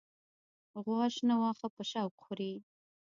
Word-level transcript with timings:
غوا 0.83 1.01
شنه 1.15 1.35
واخه 1.41 1.67
په 1.75 1.83
شوق 1.91 2.13
خوری 2.23 2.53